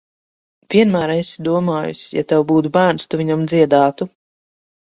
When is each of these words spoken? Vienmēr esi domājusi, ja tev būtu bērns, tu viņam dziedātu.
Vienmēr 0.73 1.13
esi 1.15 1.45
domājusi, 1.49 2.07
ja 2.19 2.23
tev 2.33 2.47
būtu 2.53 2.73
bērns, 2.79 3.07
tu 3.13 3.23
viņam 3.23 3.47
dziedātu. 3.53 4.09